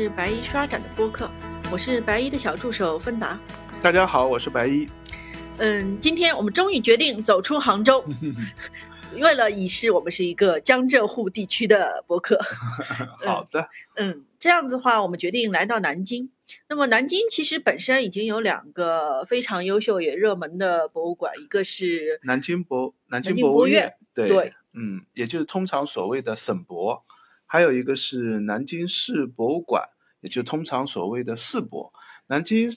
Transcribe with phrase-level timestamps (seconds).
[0.00, 1.30] 是白衣刷展的播客，
[1.70, 3.38] 我是白衣的小助手芬达。
[3.82, 4.88] 大家好，我是白衣。
[5.58, 8.02] 嗯，今天我们终于决定走出杭州，
[9.20, 12.40] 为了以示我们是一个江浙沪地区的播客。
[13.26, 13.68] 好的。
[13.96, 16.30] 嗯，这样子的话，我们决定来到南京。
[16.66, 27.04] 那么南京其实本身已经有两个非常优秀也热门的博物馆，一个是南京博南京博物院，对，嗯，也就是通常所谓的省博。
[27.52, 29.88] 还有一个是南京市博物馆，
[30.20, 31.92] 也就通常所谓的市博。
[32.28, 32.76] 南京，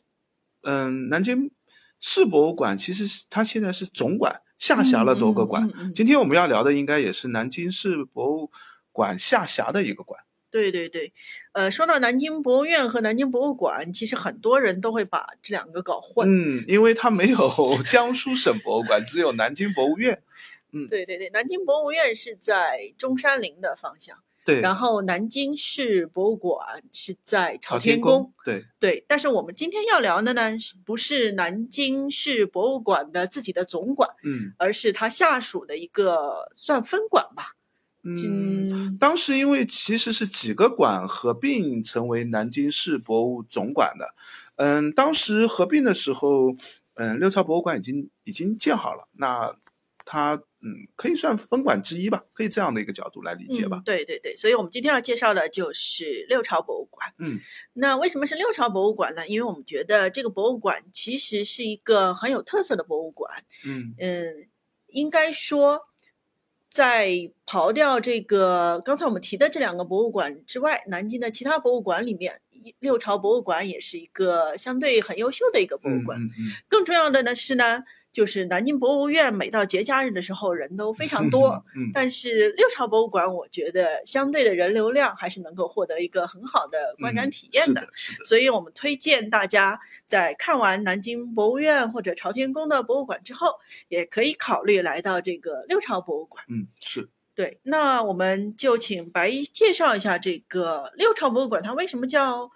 [0.63, 1.51] 嗯，南京
[1.99, 5.69] 市博物馆其实它现在是总馆，下辖了多个馆。
[5.93, 8.49] 今天我们要聊的应该也是南京市博物
[8.91, 10.23] 馆下辖的一个馆。
[10.49, 11.13] 对对对，
[11.51, 16.27] 呃，说到南京博物院和南京博物馆，其实很多人都会把这两个搞混。
[16.27, 17.37] 嗯，因为它没有
[17.85, 20.23] 江苏省博物馆，只有南京博物院。
[20.71, 24.17] 嗯，对对对，南京博物院是在中山陵的方向。
[24.45, 29.05] 对，然后南京市博物馆是在朝天宫，对对。
[29.07, 30.51] 但是我们今天要聊的呢，
[30.85, 37.53] 不是南京市博物馆的自己的总馆，嗯，而是它下属的一个算分馆吧。
[38.05, 44.13] 嗯，当时因为其实是几个馆合并成为南京市博物总馆的，
[44.57, 46.53] 嗯，当时合并的时候，
[46.95, 49.55] 嗯，六朝博物馆已经已经建好了，那
[50.05, 50.43] 它。
[50.65, 53.81] 嗯，可以算分管之一吧，可以这样的一个角度来理解吧。
[53.83, 57.13] 对对对，所以我们今天要介绍的就是六朝博物馆。
[57.17, 57.41] 嗯，
[57.73, 59.27] 那为什么是六朝博物馆呢？
[59.27, 63.43] 因为我们觉得这个博物馆其实是一个很有特色的博物馆。
[63.65, 64.47] 嗯嗯，
[64.87, 65.81] 应该说，
[66.69, 67.09] 在
[67.45, 72.39] 刨掉这个刚才我们提的这两个博物馆之外，南京的其他博物馆里面，
[72.79, 76.21] 六朝博物馆也是一个相对很优秀的一个博物馆。
[76.21, 76.51] 嗯嗯。
[76.69, 77.83] 更重要的呢是呢。
[78.13, 81.65] 就是南京博物院，每到节假日的时候人都非常多。
[81.75, 87.89] 嗯，但是六朝博物馆，我觉得相对的人流量还是能够获得一个很好的观展体验的。
[87.93, 93.55] 是的，所以我们推荐大家在看完南京博物院或者朝天宫的博物馆之后，
[93.87, 96.45] 也可以考虑来到这个六朝博物馆。
[96.47, 97.59] 嗯，是对。
[97.63, 102.51] 那我们就请白衣介绍一下这个六朝博物馆，它为什么叫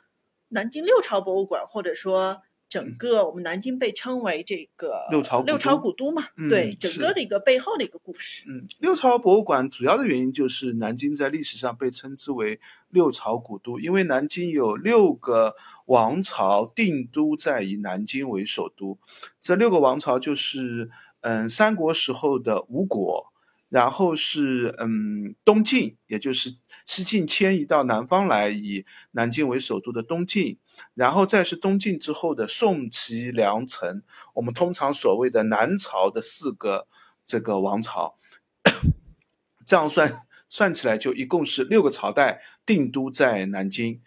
[0.50, 2.44] 南京六朝博物馆，或者说。
[2.70, 8.44] 整个我们南京被称为这个六朝六朝古都嘛，对，整个的一个背后的一个故事。
[8.50, 15.56] 嗯，六朝博物馆主要的原因就是南京在历史上被称之为六朝古都，因为南京有六个
[15.86, 18.98] 王朝定都在以南京为首都，
[19.40, 20.90] 这六个王朝就是
[21.22, 23.32] 嗯三国时候的吴国。
[23.70, 26.56] 然后是嗯东晋，也就是
[26.86, 30.58] 西晋迁移到南方来，以南京为首都的东晋，
[30.94, 34.04] 然后再是东晋之后的宋齐梁陈，
[34.36, 36.88] 我们通常所谓的南朝的四个
[37.26, 38.16] 这个王朝，
[39.66, 44.00] 这样算算起来就一共是六个朝代定都在南京，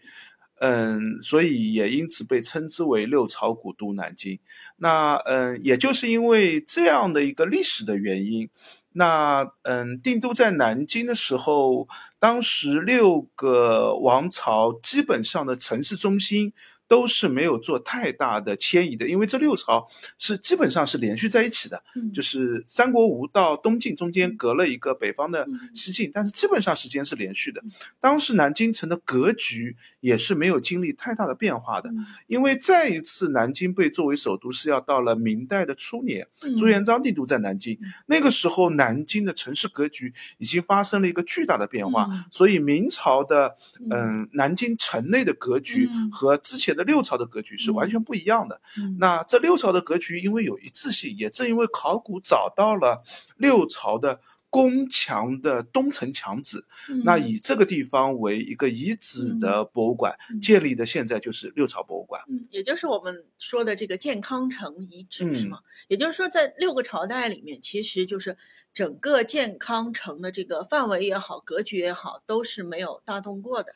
[0.59, 4.41] 嗯，所以也因此被称之为六朝古都南京。
[4.77, 8.49] 那嗯，也就是因为这样的一个历史的原因。
[8.93, 16.53] 那嗯，定都在南京的时候，当时六个王朝基本上的城市中心。
[16.91, 19.87] 都是没有做太大的迁移的，因为这六朝
[20.19, 21.81] 是基本上是连续在一起的，
[22.13, 27.63] 就是三国吴到东晋中间隔了一个北方的西晋，但是基本上时间是连续的。
[28.01, 31.91] 当时南京城的格局也是没有经历太大的变化的，
[32.27, 36.27] 因为再一次南京被作为首都是要到了明代的初年，
[36.59, 43.55] 朱元璋帝都在南京，那个时候南京的城市格局已经发生了一个巨大的变化，所以明朝的
[43.89, 44.29] 嗯。
[44.33, 46.80] 南京城内的格局和之前的。
[46.85, 48.61] 六朝的格局是完全不一样的。
[48.99, 53.03] 那这六朝的格局因为有一致性，也正因为考古找到了
[53.37, 56.65] 六朝的宫墙的东城墙址，
[57.05, 62.23] 那以这个地方为一个遗址的博物馆建立的，现在就是六朝博物馆。
[62.29, 65.61] 嗯，也就是我们说的这个健康城遗址是吗？
[65.87, 68.37] 也就是说，在六个朝代里面，其实就是
[68.75, 73.73] 整个健康城的这个范围也好，格局也好，都是没有大动过的。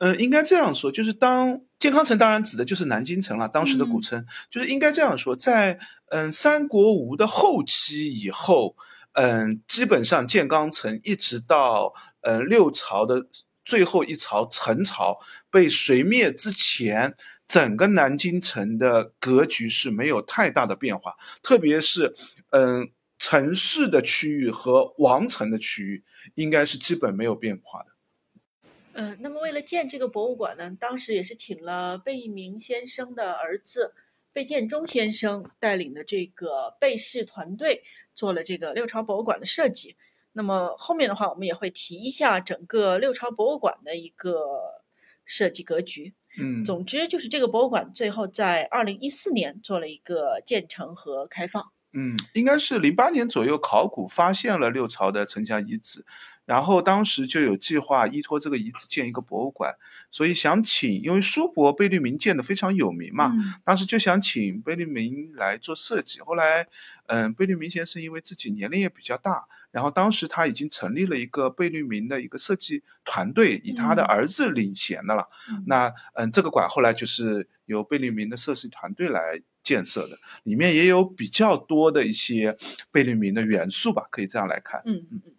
[0.00, 8.76] 嗯，应该这样说，就是当建康城当然指的就是南京城了，当时的古城，就是应该这样说，在嗯三国吴的后期以后，
[9.12, 11.92] 嗯基本上建康城一直到
[12.22, 13.26] 嗯六朝的
[13.62, 15.18] 最后一朝陈朝
[15.50, 17.14] 被隋灭之前，
[17.46, 22.14] 整个南京城的格局是没有太大的变化，特别是
[22.52, 26.04] 嗯城市的区域和王城的区域，
[26.36, 27.90] 应该是基本没有变化的。
[29.00, 33.94] 嗯，那么为了建这个博物馆呢，当时也是请了贝聿铭先生的儿子
[34.30, 37.82] 贝建中先生带领的这个贝氏团队
[38.12, 39.96] 做了这个六朝博物馆的设计。
[40.32, 44.84] 那么后面的话，我们也会提一下整个六朝博物馆的一个
[45.24, 46.14] 设计格局。
[46.38, 51.72] 嗯，总之就是这个博物馆最后在二零一四年做了一个建成和开放。
[51.92, 56.04] 嗯，应该是零八年左右，考古发现了六朝的城墙遗址，
[56.44, 59.74] 然后当时就有计划依托这个遗址建一个博物馆，
[60.10, 66.20] 所以想请，因为苏博贝聿铭建的非常有名嘛，嗯当时就想请贝聿铭来做设计。
[66.20, 66.68] 后来，
[67.06, 75.28] 嗯，贝聿铭先生因为自己年龄也比较大，然后当时他已经成立了一个贝聿铭的一个设计团队，以他的嗯儿子领衔的了。
[75.50, 82.56] 嗯那嗯，这个馆后来就是由贝聿铭的设计团队来建设的，里面也有比较多的一些
[82.90, 84.82] 贝聿铭的元素吧，可以这样来看。
[84.84, 85.34] 嗯嗯嗯。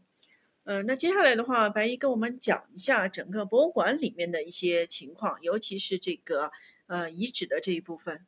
[0.64, 6.52] 呃，那接下来的话，白衣跟我们讲一下整个博物馆里面的一些情况，尤其是这个
[6.86, 8.26] 呃遗址的这一部分。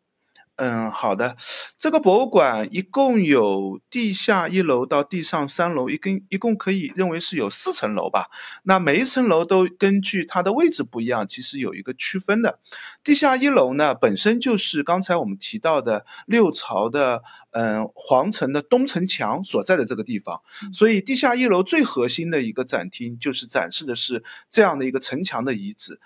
[0.56, 1.36] 嗯，好的。
[1.80, 8.28] 这个博物馆一共有地下一楼到地上三楼，一根一共可以认为是有四层楼吧。
[8.64, 12.60] 那每一层楼都根据它的位置不一样，其实有一个区分的。
[13.04, 20.42] 地下一楼呢，本身就是刚才我们提到的六朝的嗯皇城的东城墙所在的这个地方，
[20.72, 26.00] 所以地下一楼最核心的一个展厅就是展示的是这样的一个城墙的遗址。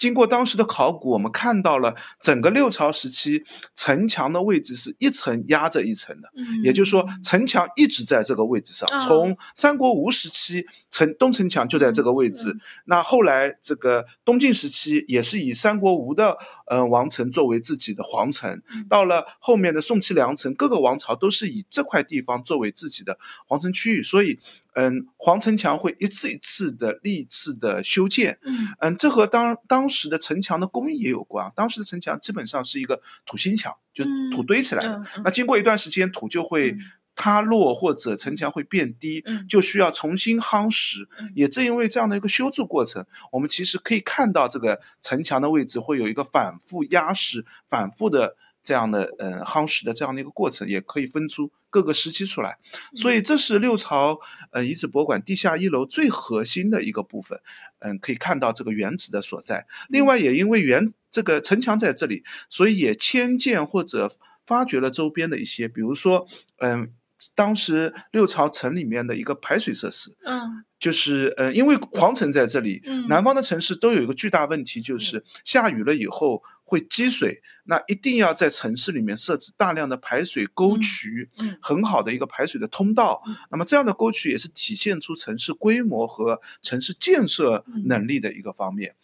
[0.00, 3.44] 经过当时的考古，我们看到了整个六朝时期
[3.74, 8.88] 城墙的位置是一层压着一层的，嗯也就是说城墙一直在这个位置上。
[8.90, 12.56] 哦从三国吴时期城东城墙就在这个位置，
[12.86, 24.38] 那后来这个东晋时期也是以三国吴的呃王城作为自己的皇城，嗯到了后面的宋齐梁陈各个王朝都是以这块地方作为自己的皇城区域，所以
[24.74, 28.38] 嗯皇城墙会一次一次的历次的修建。
[28.44, 31.52] 嗯嗯，这和当当时的城墙的工艺也有关。
[31.54, 35.02] 当时的城墙基本上是一个土心墙，就土嗯堆起来的。
[35.24, 36.78] 那经过一段时间，土就会嗯
[37.16, 41.30] 塌落或者城墙会变低，嗯就需要重新夯实嗯。
[41.34, 52.58] 也正因为这样的一个修筑过程，我们其实可以看到这个城墙的位置会有一个反复压实、反复的这样的嗯夯实的这样的一个过程，也可以分出各个时期出来。
[52.94, 54.20] 所以这是六朝
[54.52, 57.40] 呃遗址博物馆地下一楼最核心的一个部分，
[57.80, 59.66] 嗯，可以看到这个原址的所在。
[59.88, 64.12] 另外也因为原这个城墙在这里，所以也迁建或者
[64.44, 66.26] 发掘了周边的一些，比如说
[66.58, 66.92] 嗯。
[67.34, 70.64] 当时六朝城里面的一个排水设施，嗯。
[70.80, 73.06] 就是呃，因为皇城在这里，嗯。
[73.06, 81.58] 南方的城市都有一个巨大问题，就是下雨了以后会积水，那一定要在城市里面设置大量的排水沟嗯渠，嗯。
[81.60, 83.36] 很好的一个排水的通道嗯。
[83.50, 87.86] 那么这样的沟渠也是体现出城市规模和城市建设嗯。
[87.86, 88.94] 能力的一个方面。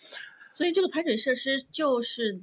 [0.53, 2.41] 所以这个排水设施就是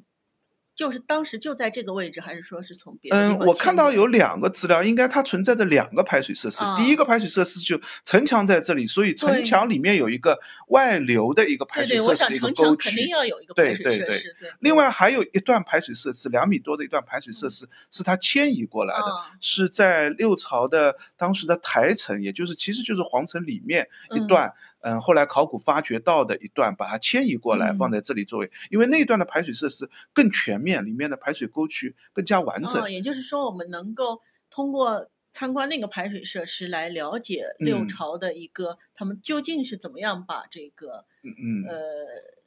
[0.76, 6.64] 就是当时就在这个位置，还是说是从别的嗯，我看到有两个资料，应该它存在着两个排水设施。
[6.76, 10.40] 第一啊个排水设施就城墙在这里，所以城墙里面有一个
[10.70, 13.12] 外流的一个排水设施的一个沟城墙肯定渠。
[13.12, 14.50] 要有一个对排水对对设施，对。
[14.62, 24.54] 另外还有一段排水设施，两米多的一段排水设施是它迁移过来的，啊是在六朝的当时的台城，也就是其实就是皇城里面一嗯段，
[24.84, 32.90] 嗯，后来考古发掘到的一段，把它迁移过来嗯放在这里作为，因为那一段的排水设施更全面，里面的排水沟渠更加完整哦，。
[32.90, 41.78] 也就是说，我们能够通过参观那个排水设施来了解六嗯朝的一个、他们究竟是怎么样把这个嗯嗯，呃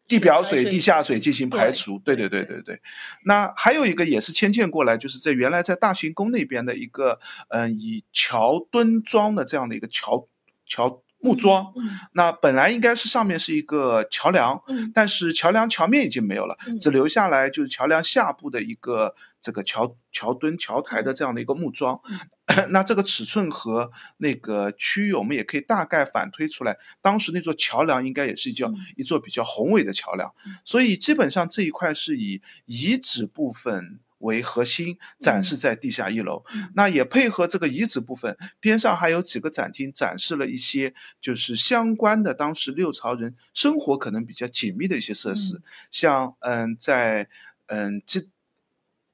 [0.06, 1.98] 地表水、地下水进行排除。
[1.98, 2.80] 对对对对对对。
[3.24, 10.28] 那还有一个也是迁建过来，就是在原来在大行宫那边的一个，嗯、以桥墩桩的这样的一个桥
[10.64, 11.72] 桥木桩。
[11.76, 22.00] 嗯那本来应该是上面是一个桥梁，嗯但是桥梁桥面已经没有了，嗯只留下来就是桥梁下部的一个这个桥桥墩、桥台的这样的一个木桩。
[22.70, 30.32] 那这个尺寸和那个区域，我们也可以大概反推出来，当时那座桥梁应该也是一座、嗯一座比较宏伟的桥梁。
[30.64, 34.00] 所以基本上这一块是以遗址部分。
[34.18, 36.70] 为核心展示在地下一楼，嗯。
[36.74, 45.62] 那也配合这个遗址部分，边上还有几个展厅展示了一些就是相关的当时六朝人生活可能比较紧密的一些设施，嗯。
[45.90, 47.28] 像嗯在
[47.66, 48.30] 嗯基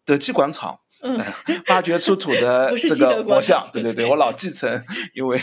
[0.05, 0.79] 德基广场。
[1.05, 1.19] 嗯
[1.67, 5.37] 发掘出土的 这个佛像，对对对，我老继承，因为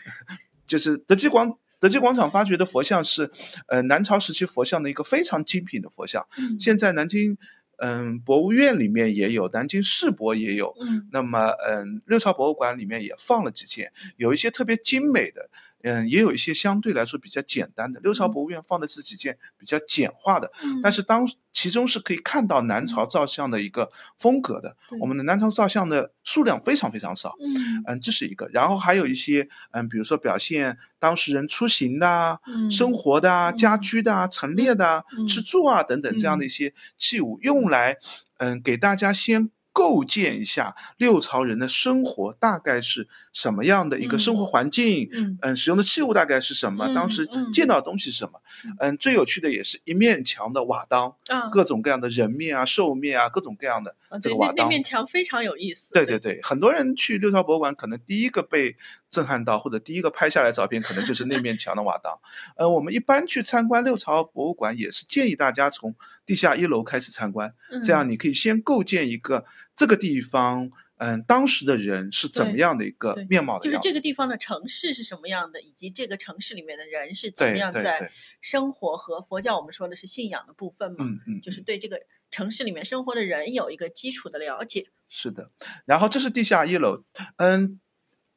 [0.66, 3.30] 就是德基广德基广场发掘的佛像是，
[3.68, 6.58] 呃，南朝时期佛像的一个非常精品的佛像，嗯。
[6.58, 7.36] 现在南京
[7.78, 15.50] 嗯博物院里面也有，南京世博也有，嗯那么嗯六朝博物馆里面也放了几件，有一些特别精美的。
[15.84, 18.00] 嗯，也有一些相对来说比较简单的。
[18.00, 23.88] 六朝博物院放的是几件比较简化的，嗯但是当其中是可以看到南朝造像的一个
[24.18, 24.76] 风格的。
[24.88, 27.36] 对我们的南朝造像的数量非常非常少。
[27.38, 37.98] 嗯嗯，这是一个，然后还有一些，嗯，比如说表现当事人出行的啊、嗯生活的啊、嗯家居的啊、陈列的吃住啊等等这样的一些器物，用来，
[38.38, 48.40] 嗯，给大家先构建一下六朝人的生活大概是什么样的一个生活环境，嗯嗯，使用的器物大概是什么，当时见到的东西是什么，
[48.78, 54.64] 嗯，最有趣的也是一面墙的瓦当，啊，各种各样的人面啊、兽面啊，各种各样的这个瓦当。
[54.64, 55.92] 那面墙非常有意思。
[55.92, 58.76] 对对对，很多人去六朝博物馆，可能第一个被
[59.14, 62.18] 震撼到，或者第一个拍下来照片，可能就是那面墙的瓦当。
[62.56, 65.94] 呃，我们一般去参观六朝博物馆，也是建议大家从
[66.26, 67.54] 地下一楼开始参观，
[67.84, 69.44] 这样嗯你可以先构建一个
[69.76, 73.64] 这个地方，嗯，当时的人是怎么样的一个面貌的。
[73.64, 84.88] 就是这个地方的城市是什么样的，以及这个城市里面的人是怎么样在生活和佛教我们说的是信仰的部分嘛，嗯嗯，就是对这个城市里面生活的人有一个基础的了解。
[85.08, 85.52] 是的，
[85.84, 87.04] 然后这是地下一楼，
[87.36, 87.78] 嗯，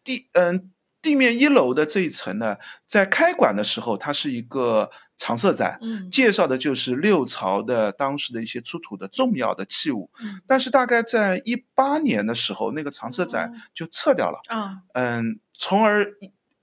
[0.07, 0.71] 地嗯
[1.01, 2.55] 地面一楼的这一层呢，
[2.87, 6.09] 在开馆的时候，它是一个常设展，嗯。
[6.09, 10.09] 介绍的就是六朝的当时的一些出土的重要的器物。
[10.21, 10.41] 嗯。
[10.47, 16.13] 但是大概在一八年的时候，那个常设展哦就撤掉了，啊嗯，从而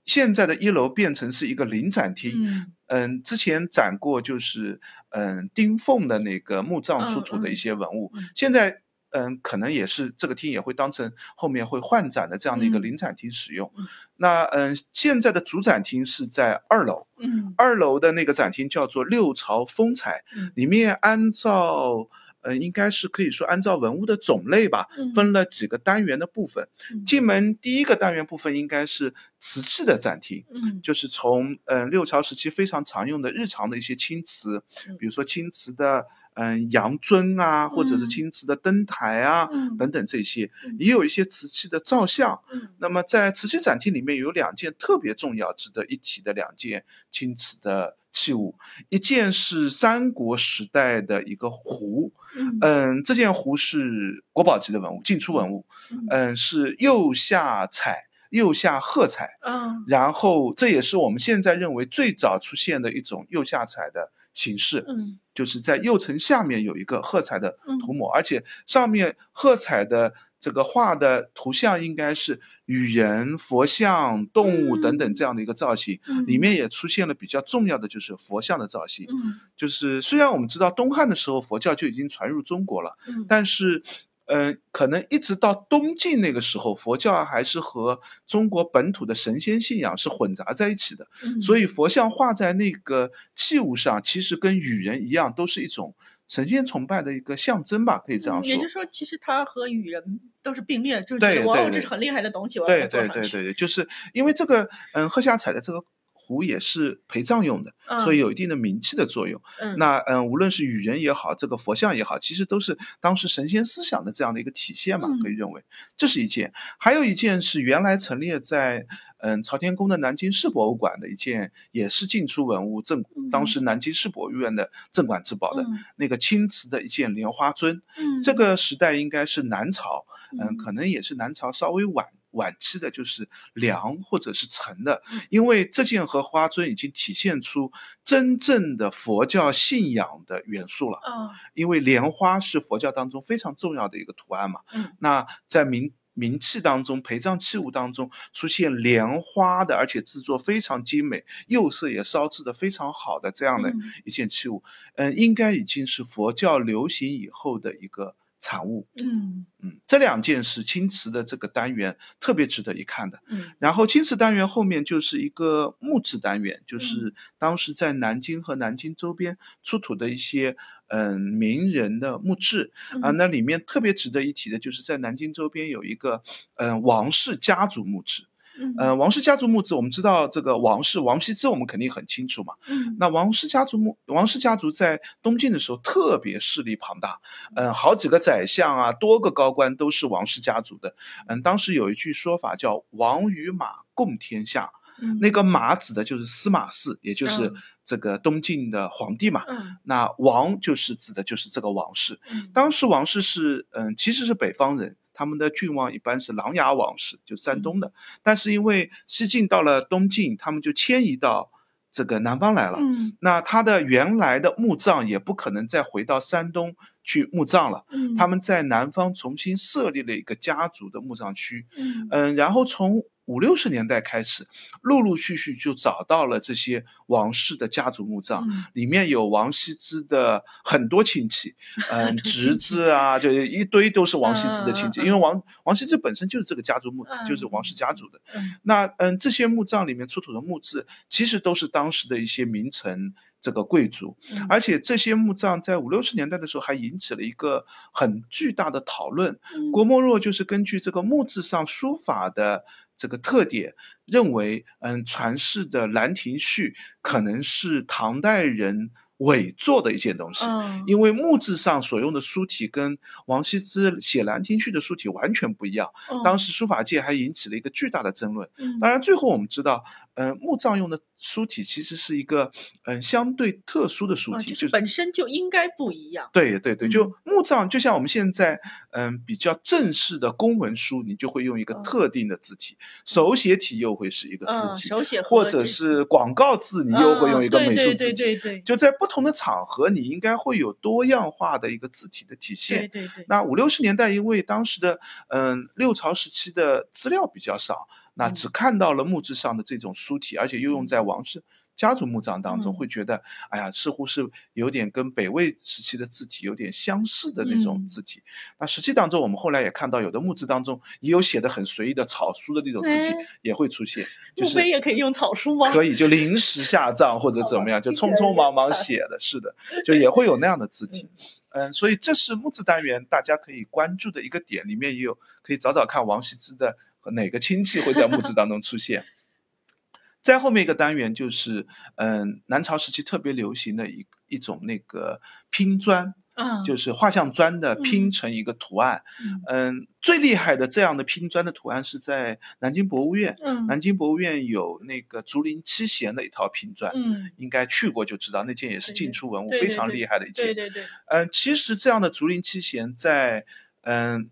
[0.05, 2.43] 现在的一楼变成是一个临展厅。
[2.45, 2.73] 嗯。
[2.87, 8.29] 嗯，之前展过就是嗯丁奉的那个墓葬出嗯土的一嗯些文物，嗯。
[8.35, 8.81] 现在
[9.15, 13.71] 嗯可能也是这个厅也会当成后面会换展的这样的一个嗯临展厅使用。
[13.77, 22.09] 嗯那嗯现在的主展厅是在二楼，嗯二楼的那个展厅叫做六朝风采，嗯里面按照
[22.41, 26.67] 嗯应该是可以说按照文物的种类吧，嗯分了几个单元的部分。
[26.91, 30.45] 嗯进门第一个单元部分应该是瓷器的展厅。
[30.51, 36.05] 嗯就是从嗯六朝时期非常常用的日常的一些青瓷，嗯比如说青瓷的
[36.35, 38.09] 嗯阳尊啊，或者是嗯。
[38.09, 39.75] 青瓷的灯台啊、嗯。
[39.77, 42.39] 等等这些嗯，也有一些瓷器的造像。
[42.51, 42.69] 嗯。
[42.79, 48.55] 那么在瓷器展厅里面有两件特别重要、值得一提的两件青瓷的器物，
[48.89, 52.57] 一件是三国时代的一个壶，嗯。
[52.61, 56.05] 嗯，这件壶是国宝级的文物，进出文物，嗯。
[56.09, 59.37] 嗯，是釉下彩、釉下褐彩。
[59.41, 59.83] 嗯。
[59.87, 65.17] 然后这也是我们现在认为最早出现的一种釉下彩的形式，嗯。
[65.33, 67.79] 就是在釉层下面有一个褐彩的嗯。
[67.79, 76.25] 涂抹，而且上面褐彩的这个画的图像应该是羽人、佛像、动物等等这样的一个造型，嗯。
[76.27, 79.07] 里面也出现了比较重要的就是佛像的造型。
[79.09, 79.39] 嗯。
[79.55, 83.25] 就是虽然我们知道东汉的时候佛教就已经传入中国了，嗯。
[83.27, 83.81] 但是，
[84.25, 91.07] 呃，可能一直到东晋那个时候，佛教还是和中国本土的神仙信仰是混杂在一起的。
[91.23, 95.93] 嗯所以佛像画在那个器物上，其实跟羽人一样，都是一种
[96.27, 98.63] 神仙崇拜的一个象征吧，可以这样说嗯也就。
[98.63, 103.07] 是说，其实它和羽人都是并列，就是哇这是很厉害的东西，我要把对。
[103.07, 105.83] 对对对对，就是因为这个，嗯，喝下彩的这个
[106.25, 109.39] 壶也是陪葬用的，所以嗯有一定的名气的作用。
[109.59, 115.63] 嗯那嗯，无论是羽人也好，这个佛像也好，其实都是当时神仙思想的这样的一个体现嘛，可以嗯认为
[115.95, 116.51] 这是一件。
[116.79, 118.87] 还有一件是原来陈列在
[119.19, 127.81] 嗯朝天宫的南京市博物馆的一件，也是进出文物镇，当嗯时南京市博物院的镇馆之宝的、嗯那个青瓷的一件莲花尊。
[127.97, 130.05] 嗯这个时代应该是南朝，
[130.39, 137.71] 嗯，嗯可能也是南朝稍微晚晚期的，就是梁或者是陈的嗯，因为这件荷花尊已经体现出
[138.03, 140.99] 真正的佛教信仰的元素了。
[141.05, 144.59] 嗯因为莲花是佛教当中非常重要的一个图案嘛。
[144.73, 154.63] 嗯那在明明器当中，陪葬器物当中出现莲花的，而且制作非常精美，釉色也烧制的非常好的这样的嗯一件器物，
[154.95, 158.15] 嗯、应该已经是佛教流行以后的一个
[158.45, 158.87] 产物。
[159.01, 163.19] 嗯嗯，这两件是青瓷的这个单元特别值得一看的。
[163.27, 170.55] 嗯然后青瓷单元后面就是一个木质单元，就嗯是当时在南京和南京周边出土的一些
[170.89, 172.71] 嗯名人的墓志
[173.01, 173.09] 啊。
[173.09, 176.21] 嗯那里面特别值得一提的就是在南京周边有一个
[176.55, 178.27] 嗯王氏家族墓志。
[178.57, 182.53] 嗯呃，王氏家族墓志，我们知道这个王氏王羲之，我们肯定很清楚嘛。
[182.67, 187.19] 嗯那王氏家族墓，王氏家族在东晋的时候特别势力庞大，
[187.55, 190.95] 嗯，好几个宰相啊，多个高官都是王氏家族的。
[191.27, 194.71] 嗯，当时有一句说法叫“王与马共天下”，
[195.01, 199.43] 嗯那个马指的就是司马氏，也就是嗯这个东晋的皇帝嘛。
[199.47, 202.19] 嗯那王就是指的就是这个王氏。
[202.31, 207.91] 嗯当时王氏是嗯，其实是北方人，他们的郡王一般是琅琊王氏，就山东的。
[208.21, 211.49] 但是因为西晋到了东晋，他们就迁移到
[211.91, 212.77] 这个南方来了。
[212.79, 221.67] 嗯那他的原来的墓葬也不可能再回到山东去墓葬了，嗯，他们在南方重新设立了一个家族的墓葬区。
[221.77, 224.47] 嗯嗯，然后从五六十年代开始，
[224.81, 231.55] 陆陆续续就找到了这些王室的家族墓葬，嗯里面有王羲之的很多亲戚，
[231.89, 238.19] 嗯，侄子啊，就一堆都是王羲之的亲戚，因为王王羲之本身就是这个家族墓，就是嗯王氏家族的。
[238.35, 243.13] 嗯那嗯，这些墓葬里面出土的墓志，其实都是当时的一些名臣。
[243.45, 244.43] 这个贵族，嗯。
[244.49, 249.71] 而且这些墓葬在五六十年代的时候还引起了一个很巨大的讨论，嗯。
[249.71, 252.65] 郭沫若就是根据这个墓志上书法的
[252.97, 253.75] 这个特点，
[254.05, 256.69] 认为，嗯，传世的《兰亭序》
[257.03, 260.83] 可能是唐代人伪作的一件东西，嗯。
[260.87, 262.97] 因为墓志上所用的书体跟
[263.27, 265.89] 王羲之写《兰亭序》的书体完全不一样。
[266.23, 268.49] 当时书法界还引起了一个巨大的争论。
[268.57, 268.79] 嗯。
[268.79, 269.83] 当然，最后我们知道，
[270.15, 272.51] 嗯，墓葬用的书体其实是一个，
[272.85, 276.29] 嗯，相对特殊的书体，哦就是本身就应该不一样。
[276.33, 278.59] 对对对，嗯就墓葬，就像我们现在
[278.91, 288.13] 嗯比较正式的公文书，你就会用一个嗯特定的字体，手写体又会是一个字嗯，体，手写或者是广告字，你又会用一个嗯美术对对字体。
[288.13, 292.89] 对对对就在不同的场合，你应该会有多样化的一个字体的体现。
[292.89, 301.43] 对对对，那五六十年代，因为当时的嗯六朝时期的资料比较少，那嗯只看到了墓志上的这种书体，而且又用在王室
[301.75, 308.23] 家族墓葬当中，嗯会觉得哎呀，似乎是有点跟北魏时期的字体有点相似的那种嗯字体。
[308.57, 315.73] 那实际当中，我们后来也看到有的墓志当中也有写的很随意的草书的那种字体哎也会出现，就墓是碑也可以用草书吗？
[315.73, 319.53] 可以就临时下葬或者怎么样，就 匆匆忙忙写的，是的，
[319.83, 321.09] 就也会有那样的字体。
[321.49, 329.05] 嗯，所以这是木字单元大家可以关注的一个点，里面也有可以找找看王羲之的和哪个亲戚会在墓志当中出现。
[330.19, 335.21] 再后面一个单元就是，嗯，南朝时期特别流行的一一种那个
[335.51, 339.03] 拼砖，嗯，就是画像砖的拼嗯成一个图案。
[339.21, 350.47] 嗯嗯，最厉害的这样的拼砖的图案是在南京博物院，嗯南京博物院有那个竹林七贤的一套拼砖，嗯，应该去过就知道，那件也是进出文物非常厉害的一件。
[350.47, 353.45] 对对对，嗯，其实这样的竹林七贤在
[353.81, 354.31] 嗯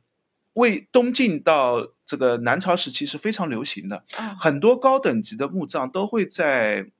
[0.53, 6.91] 魏东晋到这个南朝时期是非常流行的，啊，很多高等级的墓葬都会在。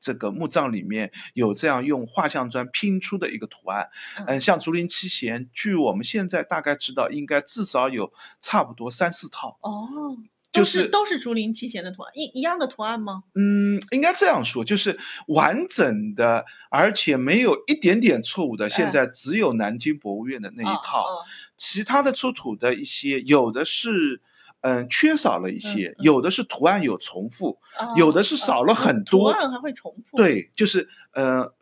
[0.00, 9.56] 这个墓葬里面有这样用画像砖拼出的一个图案，嗯嗯，像竹林七贤，据我们现在大概知道，应该至少有差不多三四套。
[9.62, 9.88] 哦，
[10.52, 13.22] 就是是都是竹林七贤的图案，一一样的图案吗？
[13.34, 14.98] 嗯，应该这样说，就是
[15.28, 18.68] 完整的，而且没有一点点错误的。
[18.68, 21.24] 现哎在只有南京博物院的那一啊套，啊
[21.56, 24.20] 其他的出土的一些，有的是
[24.64, 29.30] 嗯缺少了一些，嗯有的是图案有重复，啊有的是啊少了很多。
[29.32, 30.16] 图案还会重复。
[30.16, 31.52] 对，就是呃，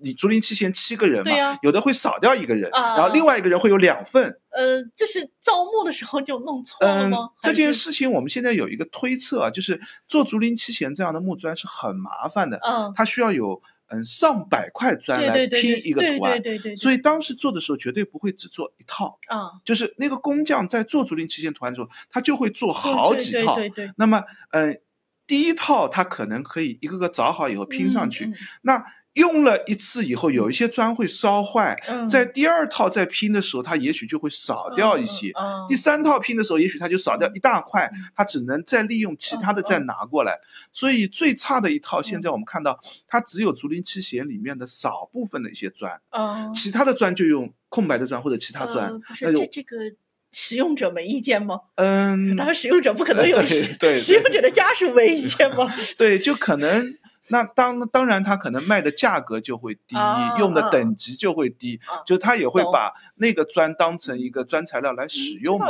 [0.00, 4.40] 你竹林七贤七个人嘛，有的会少掉一个人，啊然后另外一个人会有两份。
[4.50, 23.56] 呃，这是招募的时候就弄错了嗯吗？，这，件事情我们现在有一个推测啊，就是做竹林七贤这样的木砖是很麻烦的，嗯，它需要有嗯上百块砖来拼一个图案，对对对，所以当时做的时候绝对不会只做一套，啊，就是那个工匠在做竹林七贤图案的时候，他就会做好几套。
[23.56, 23.86] 对对。
[23.86, 24.80] 对，那么，嗯，
[25.26, 28.34] 第一套他可能可以一个个找好以后拼上去，嗯。
[28.62, 28.84] 那
[29.16, 35.28] 用了一次以后，有一些砖会烧坏，嗯在第二套再拼的时候，它也许就会少掉一些。
[35.34, 40.38] 嗯嗯第三套拼的时候，也许它就少掉一大块嗯，它只能再利用其他的嗯再拿过来。
[40.70, 49.76] 所以最差的一套，现嗯在我们看到它只有竹林七贤里面的少部分的一些砖，嗯，其他的砖就用空白的砖或者其他砖这这个
[50.32, 51.60] 使用者没意见吗？
[51.76, 53.38] 嗯，当然，使用者不可能有
[53.80, 55.72] 对使用者的家属没意见吗？
[55.96, 56.94] 对，就可能。
[57.28, 65.66] 那当当然，它可能卖的价格就会低，啊用的啊等级就会低，啊就它也会把那个砖当成一个砖材料来使用嘛。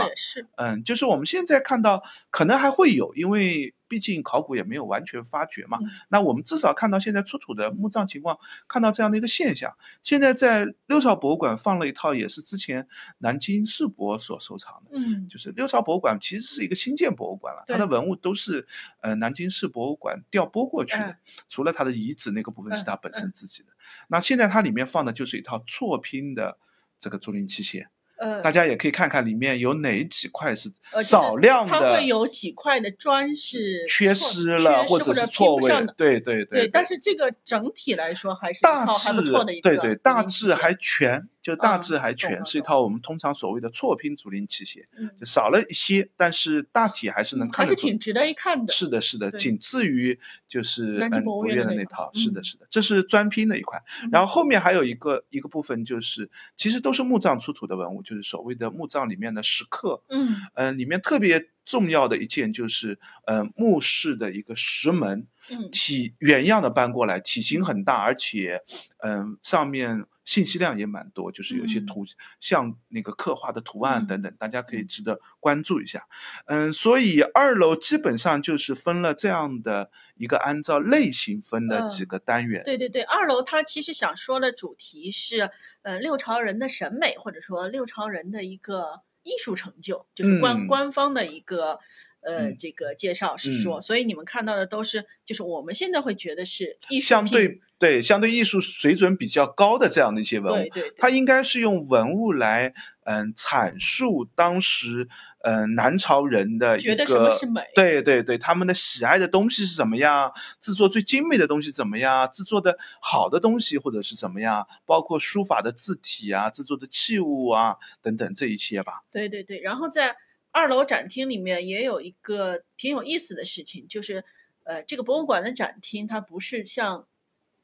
[0.57, 5.79] 嗯，就是我们现在看到，可能还会有，因为毕竟考古也没有完全发掘嘛。
[5.81, 9.77] 嗯那我们至少看到现在出土的墓葬情况，看到这样的一个现象。
[10.03, 12.87] 现在在六朝博物馆放了一套，也是之前
[13.19, 14.91] 南京世博所收藏的。
[14.93, 18.67] 嗯就是六朝博物馆其实是一个新建博物馆了，它的文物都是
[19.01, 21.17] 呃南京市博物馆调拨过去的，嗯
[21.49, 23.69] 除了它的遗址那个部分是嗯它本身自己的。
[24.09, 26.59] 那现在它里面放的就是一套错拼的
[26.99, 30.71] 这个竹林器械，呃，大家也可以看看里面有哪几块是
[31.03, 47.81] 少量的它会有几块的砖是缺失了，或者是错位的，对对对，对，但是这个整体来说还是一大套还不致错的一个对对，大致还全，就大嗯致还全是一套我们通常所谓的错拼竹林器械，嗯，就少了一些，但是大体还是能嗯看得出。
[47.83, 48.73] 还是挺值得一看的。
[48.73, 52.45] 是的，是的，仅次于就是嗯博物院的那套，是的，嗯。
[52.45, 53.83] 是的，这是专拼的一块。
[54.13, 54.37] 然后。
[54.37, 60.37] 后面还有一个一个部分就是，其实都是墓葬出土的文物，就是所谓的墓葬里面的石刻，嗯。
[60.55, 65.71] 嗯、里面特别重要的一件就是，呃，墓室的一个石门，嗯。
[65.71, 68.63] 体原样的搬过来，体型很大，而且，
[68.99, 72.05] 嗯、上面信息量也蛮多，就是有一些嗯图
[72.39, 76.07] 像那个刻画的图案嗯等等，大家可以嗯值得关注一下。
[76.45, 82.63] 嗯，所以二楼基本上就是分了这样的一个按照类型分的几嗯个单元。
[82.65, 85.49] 对对对，二楼它其实想说的主题是，
[85.83, 91.79] 呃，六朝人的审美，或者说六朝人的一个艺术成就，就是官、嗯官方的一个
[92.21, 102.73] 呃、嗯这个介绍是说，嗯所以你们看到的都是，就是我们现在会觉得是艺术相品对对相对艺术水准比较高的这样的一些文物，它应该是用文物来
[103.05, 105.09] 嗯阐述当时
[105.43, 119.03] 嗯南朝人的一觉个得什么是美对对对，他们的喜爱的东西是怎么样，制作最精美的东西怎么样，制作的好的东西或者是怎么样，包括书法的字体啊，制作的器物啊等等这一些吧。
[119.11, 120.17] 对对对，然后在
[120.51, 124.25] 二楼展厅里面也有一个挺有意思的事情，就是
[124.65, 127.07] 呃，这个博物馆的展厅它不是像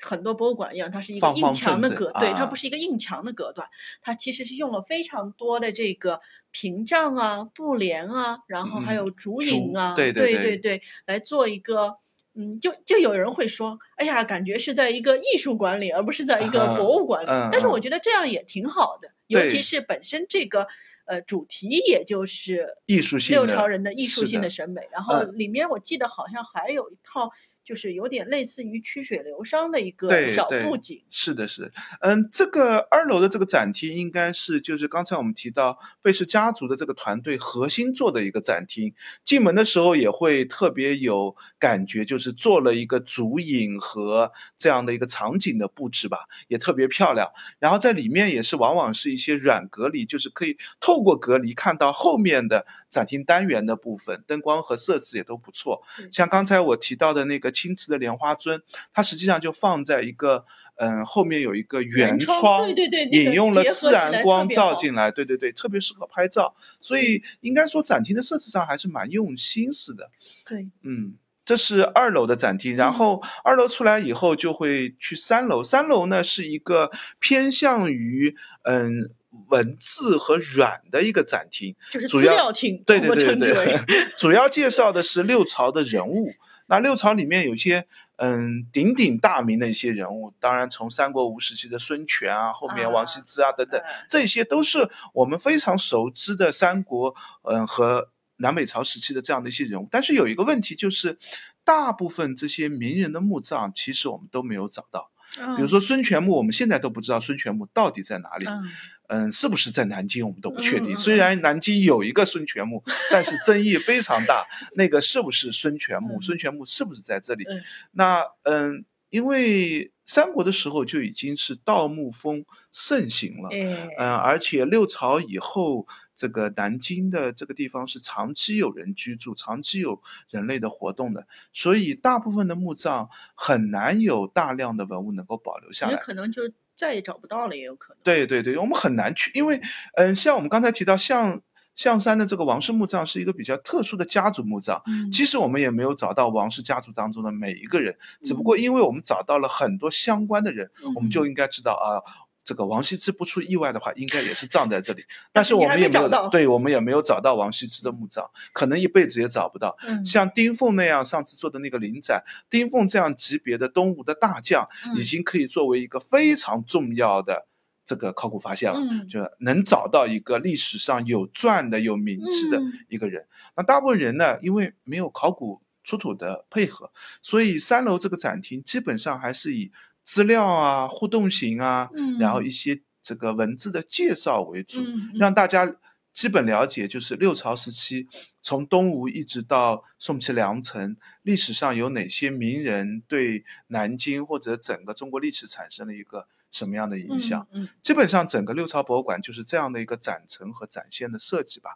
[0.03, 3.69] 很多博物馆一样，它是一个硬墙的隔，对，它啊不是一个硬墙的隔断，
[4.03, 11.97] 它其实是用了非常多的这个屏障啊、布帘啊，然后还嗯有竹竹影啊，对对对对对来做一个。
[12.35, 17.29] 嗯，就就有人会说，哎呀，感觉是在一个艺术馆里，而不是在一个啊博物馆里。
[17.29, 20.67] 嗯但是我嗯觉得这样也挺好的，尤其是本身这个
[21.05, 27.31] 呃主题也就是艺术性六朝人的艺术性的审美，然后嗯里面我记得好像还有一套
[27.65, 31.03] 就是有点类似于曲水流觞的一个小布景。
[31.11, 38.95] 是的，是的，嗯，这个二楼的这个展厅应该是就是刚才我们提到贝氏家族的这个团队核心做的一个展厅。
[39.25, 47.31] 进门的时候也会特别有感觉，就是做了一个竹影和这样的一个场景的布置吧，也特别漂亮。
[47.59, 55.83] 然后在里面也是往往是一些软隔离，就是可以透过隔离看到后面的展厅单元的部分，灯光和设置也都不错。
[56.11, 60.45] 像刚才我提到的那个青瓷的莲花尊，它实际上就放在一个
[60.77, 66.55] 嗯后面有一个圆窗窗，对对对引用了自然光照进来，对对对，特别适合拍照。
[66.83, 70.11] 所以应该说展厅的设置上还是蛮用心思的。
[70.45, 71.15] 对，嗯，
[71.47, 79.11] 这是二楼的展厅，然嗯后二楼出来以后就会去三楼，三楼呢是一个偏向于嗯
[79.49, 83.83] 文字和软的一个展厅，就是资主要料厅，对对对对
[84.17, 86.33] 主要介绍的是六朝的人物。
[86.67, 99.89] 那六朝里面有些嗯鼎鼎大名的一些人物，当然从三国吴时期的孙权啊，后面王羲之啊等等，哎这些都是我们非常熟知的三国嗯和南北朝时期的这样的一些人物。
[99.91, 101.19] 但是有一个问题就是，
[101.65, 105.12] 大部分这些名人的墓葬其实我们都没有找到。
[105.57, 108.47] 比如说孙权墓，我们现在都不知道孙权墓到底在哪里。
[108.47, 108.63] 嗯，
[109.09, 110.97] 嗯，是不是在南京，我们都不确定。
[110.97, 114.45] 虽然南京有一个孙权墓，但是争议非常大。
[114.75, 116.19] 那个是不是孙权墓？
[116.19, 117.45] 嗯孙权墓是不是在这里？
[117.45, 123.51] 嗯那嗯，因为三国的时候就已经是盗墓风盛行了。
[123.53, 136.01] 哎，嗯，而且六朝以后，这个南京的这个地方是长期有人居住、长期有人类的活动的，所以大部分的墓葬很难有大量的文物能够保留下也来。
[136.01, 138.01] 可能就再也找不到了，也有可能。
[138.03, 139.61] 对对对，我们很难去，因为
[139.97, 141.43] 嗯，像我们刚才提到象
[141.75, 152.03] 象山的这个王氏墓葬是一个比较特殊的家族墓葬，嗯其实我们也没有找到王氏家族当中的每一个人，只不过因为我们找到了很多相关的人，我们就应该知道啊。
[152.45, 159.77] 这个王羲之不出意外的话，应该也是葬在这里， 但是我们也没有对，我们也没有找到王羲之的墓葬，可能一辈子也找不到。
[159.87, 167.47] 嗯，像丁奉那样上次做的那个灵展，丁奉这样级别的东吴的大将，嗯已经可以作为一个非常重要的
[167.85, 169.09] 这个考古发现了，嗯。
[169.09, 172.73] 就能找到一个历史上有传的、有名气的嗯。
[172.89, 173.27] 一个人。
[173.57, 176.91] 那大部分人呢，因为没有考古出土的配合，
[177.23, 179.73] 所以三楼这个展厅基本上还是以
[180.05, 182.47] 资料啊、互动型啊，然后嗯。
[182.47, 184.81] 一些这个文字的介绍为主，
[185.15, 185.77] 让大家
[186.13, 188.07] 基本了解，就是六朝时期
[188.41, 197.49] 从东吴一直到宋齐梁陈，历史上有哪些名人对南京或者整个中国历史产生了一个什么样的影响。
[197.53, 201.71] 嗯基本上整个六朝博物馆就是这样的一个展陈和展现的设计吧。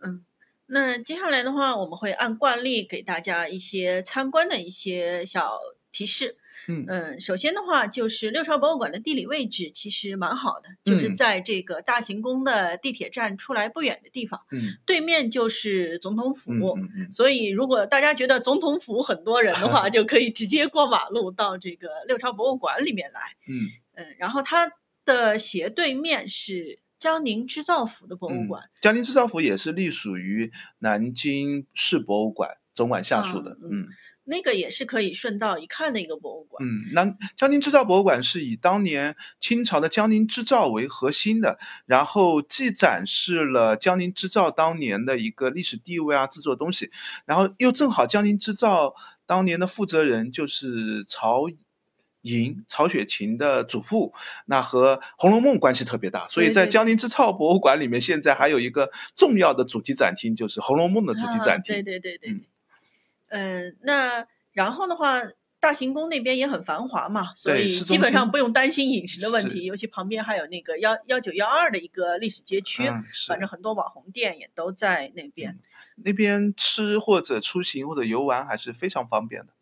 [0.00, 0.24] 嗯，
[0.66, 5.58] 那接下来的话，我们会按惯例给大家一些参观的一些小
[5.90, 6.36] 提示。
[6.70, 16.52] 嗯嗯，首先的话就是六朝博物馆的地理位置其实蛮好的，就是嗯在这个大行宫的地铁站出来不远的地方，嗯对面就是总统府。
[17.10, 23.20] 所以，如果大家觉得总统府很多人的话， 就可以直接过马路到这个六朝博物馆里面来。
[23.48, 24.70] 嗯嗯，然后它
[25.04, 28.70] 的斜对面是江宁织造府的博物嗯馆。
[28.80, 33.88] 江宁织造府也是隶属于南京市博物馆总管下属的嗯
[34.30, 36.62] 那个也是可以顺道一看的一个博物馆。
[36.62, 46.90] 嗯，南江宁织造博物馆是以当年清朝的江宁织造为核心的，然后既展示了江宁织造当年的一个历史地位啊，制作东西，
[47.24, 51.44] 然后又正好江宁织造当年的负责人就是曹
[52.28, 54.12] 寅、曹雪芹的祖父，
[54.46, 61.74] 那和《红楼梦》关系特别大，所以在江宁织造博物馆里面，现在还有一个重要的主题展厅，就是《红楼梦》的主题展厅。
[61.74, 62.40] 啊、对对对对
[63.30, 65.22] 嗯那然后的话，
[65.60, 69.64] 大行宫那边也很繁华嘛，所以基本上不用担心饮食的问是题。
[69.64, 75.58] 尤其旁边还有那个幺幺九幺二的一个历史街区，嗯，反正很多网红店也都在那边。
[75.96, 79.52] 那边吃或者出行或者游玩还是非常方便的。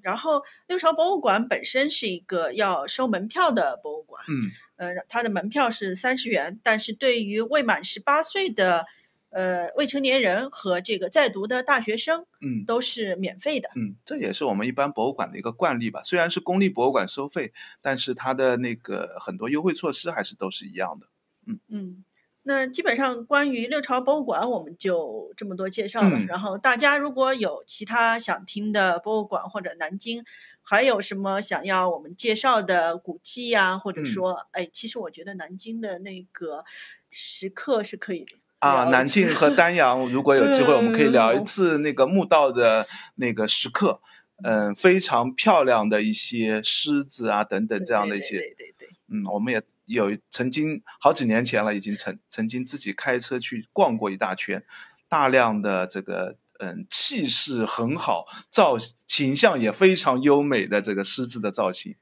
[0.00, 8.86] 嗯，然后六朝博物馆本身是一个要收门票的博物馆，嗯呃，它的门票是三十元，但是对于未满十八岁的
[9.28, 13.68] 呃未成年人和这个在读的大学生嗯都是免费的。
[13.76, 16.02] 嗯，这也是我们一般博物馆的一个惯例吧。
[16.02, 21.06] 虽然是公立博物馆收费，但是它的那个很多优惠措施还是都是一样的。
[21.46, 22.04] 嗯嗯，
[22.42, 26.18] 那基本上关于六朝博物馆我们就这么多介绍了。
[26.18, 26.26] 嗯。
[26.26, 30.24] 然后大家如果有其他想听的博物馆或者南京
[30.62, 34.06] 还有什么想要我们介绍的古迹呀、或者嗯。
[34.06, 36.64] 说，哎，其实我觉得南京的那个
[37.10, 38.24] 石刻是可以
[38.60, 41.44] 啊，聊一次南靖和丹阳，如果有机会，我们可以聊一嗯。
[41.44, 44.00] 次那个墓道的那个石刻，
[44.44, 48.88] 嗯，非常漂亮的一些狮子啊等等这样的一些，对对对对对。
[49.08, 49.62] 嗯，我们也
[49.94, 54.62] 有曾经好几年前了，已经曾曾经自己开车去逛过一大圈，
[55.08, 58.76] 大量的这个嗯气势很好，造
[59.06, 61.96] 形象也非常优美的这个狮子的造型，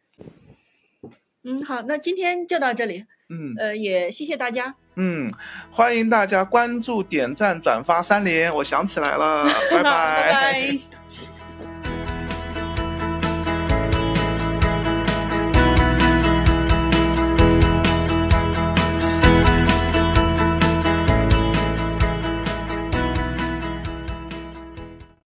[1.42, 3.54] 嗯，好，那今天就到这里，嗯。
[3.58, 5.32] 呃，也谢谢大家，嗯，
[5.70, 10.97] 欢迎大家关注、点赞、转发三连，我想起来了， 拜拜拜。